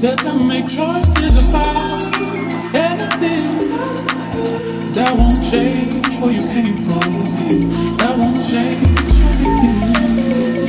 Let 0.00 0.24
I 0.24 0.36
make 0.36 0.68
choices 0.68 1.48
about 1.48 2.04
anything 2.72 3.70
that 4.92 5.12
won't 5.18 5.42
change 5.50 6.16
where 6.20 6.30
you 6.30 6.42
came 6.42 6.76
from. 6.86 7.24
That 7.96 8.16
won't 8.16 8.36
change 8.36 9.12
your 9.18 9.32
beginning. 9.42 10.68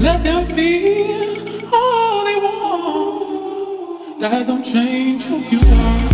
Let 0.00 0.24
them 0.24 0.46
feel 0.46 1.72
all 1.72 2.24
they 2.24 2.36
want. 2.36 4.18
That 4.18 4.46
don't 4.48 4.64
change 4.64 5.22
who 5.26 5.36
you 5.38 5.60
are. 5.72 6.13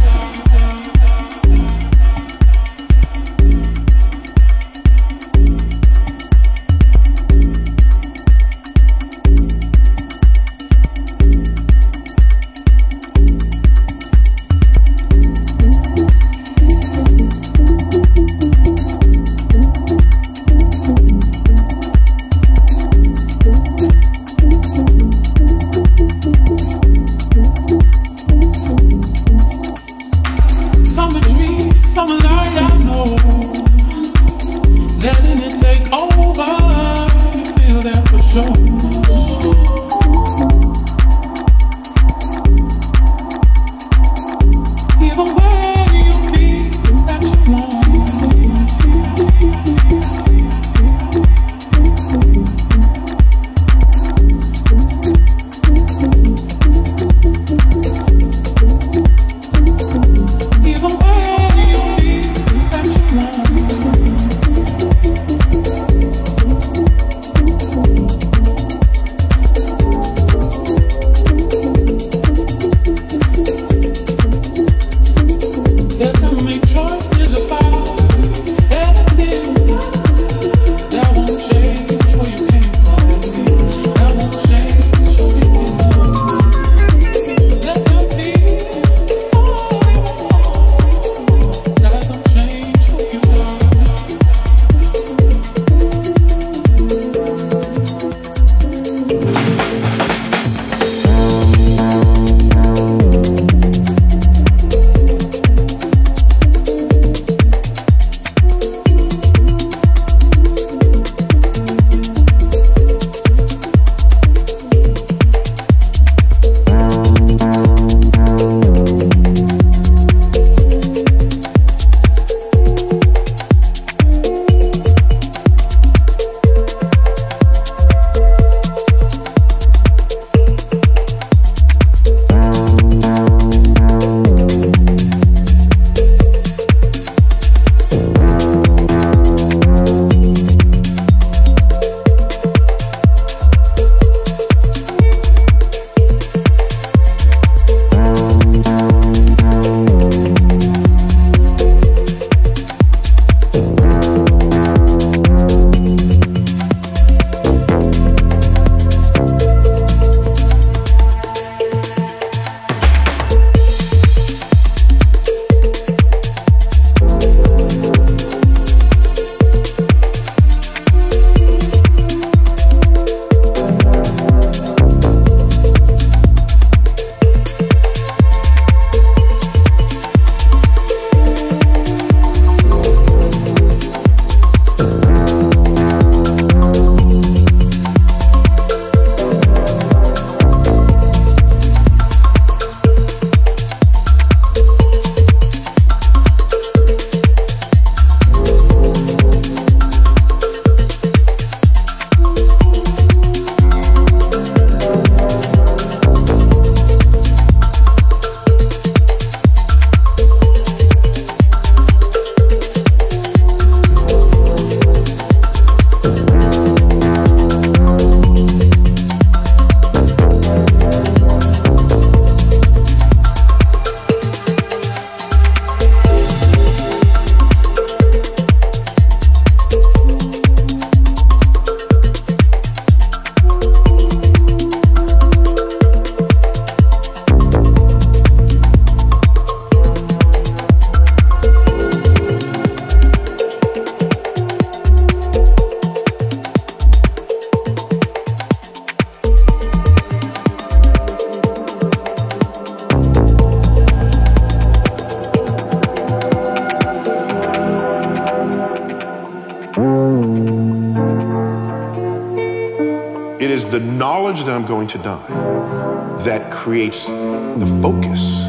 Knowledge 264.41 264.45
that 264.47 264.55
I'm 264.55 264.67
going 264.67 264.89
to 264.89 264.99
die 264.99 266.25
that 266.25 266.53
creates 266.53 267.07
the 267.07 267.81
focus 267.83 268.45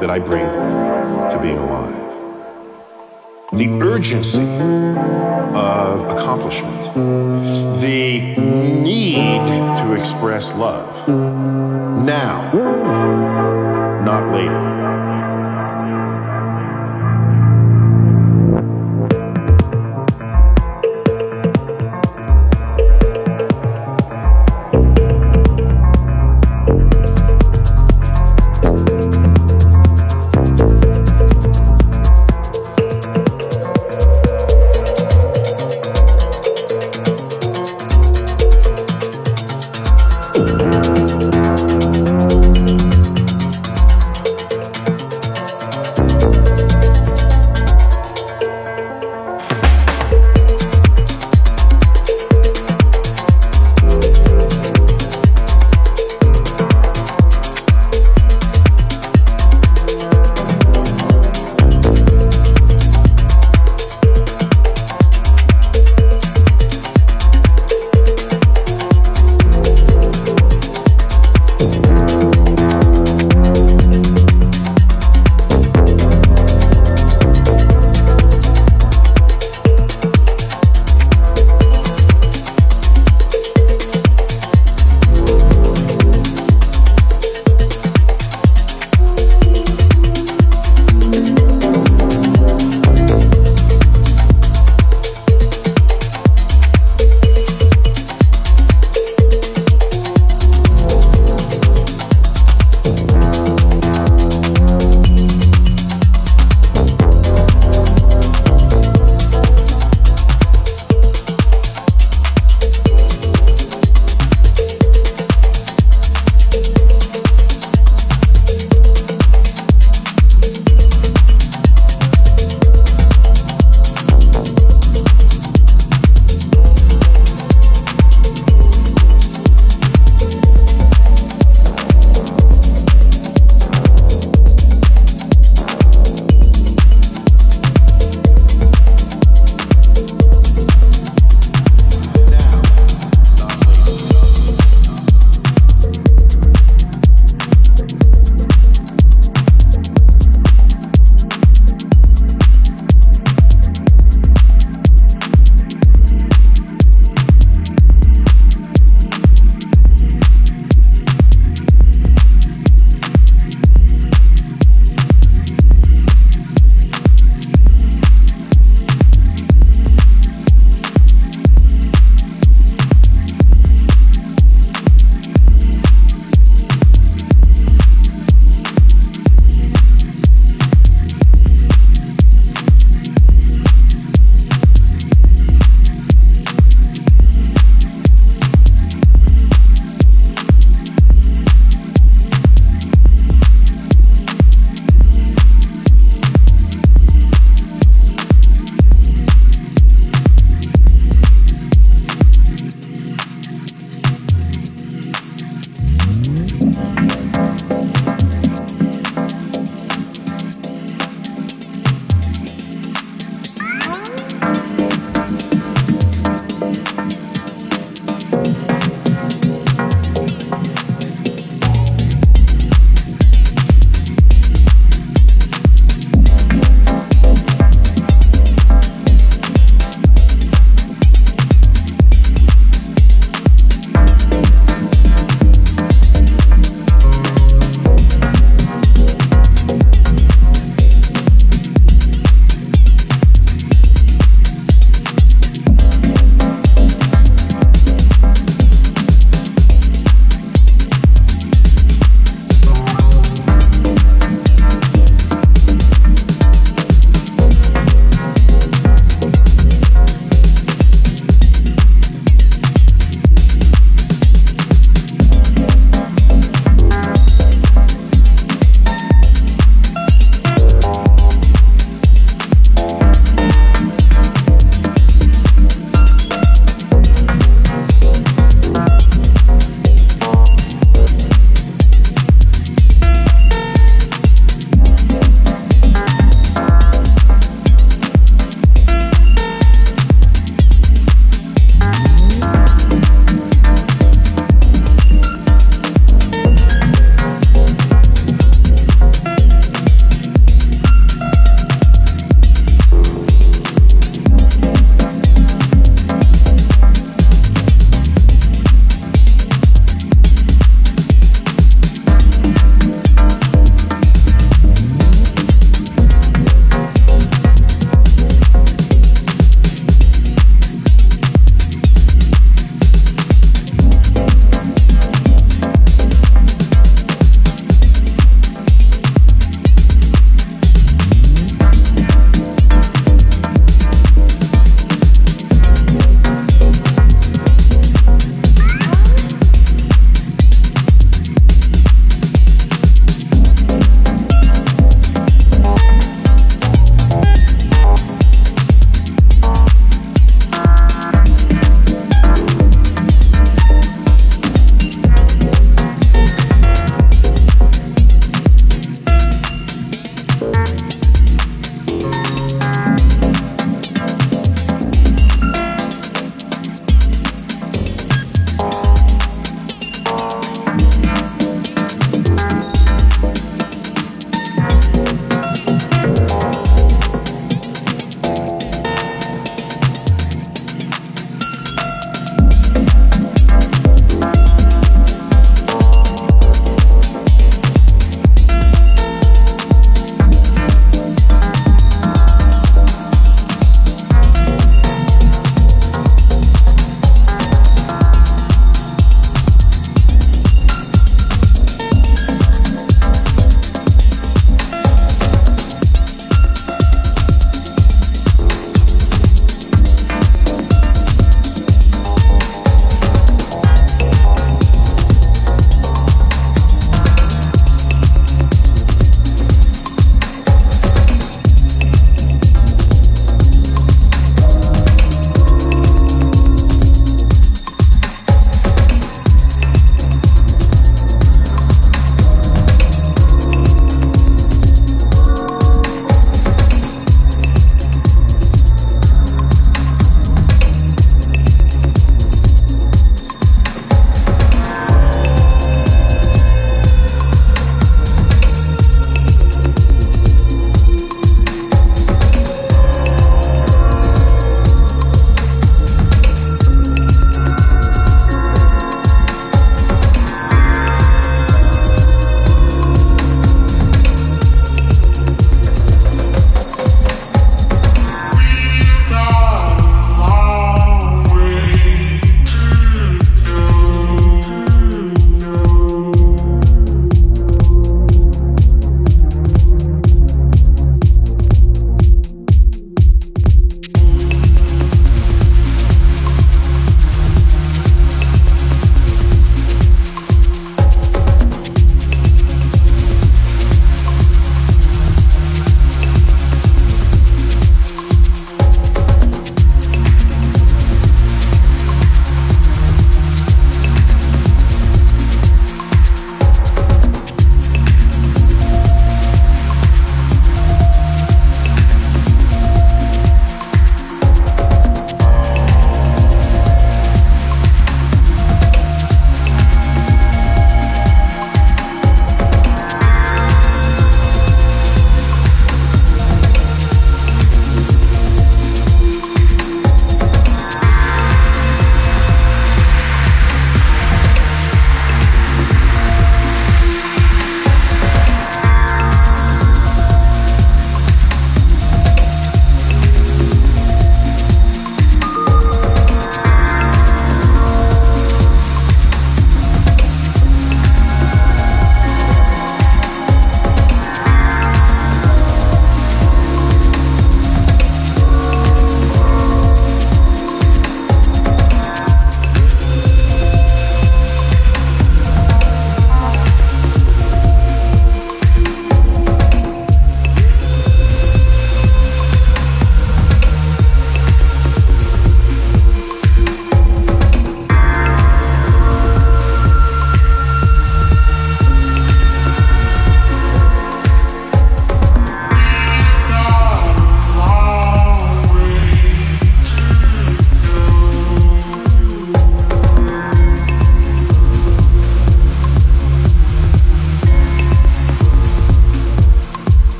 that 0.00 0.10
I 0.10 0.18
bring 0.18 0.46
to 0.52 1.38
being 1.40 1.58
alive. 1.58 1.94
The 3.52 3.68
urgency 3.82 4.42
of 5.56 6.04
accomplishment, 6.12 6.94
the 7.80 8.36
need 8.36 9.46
to 9.80 9.92
express 9.94 10.52
love 10.54 10.95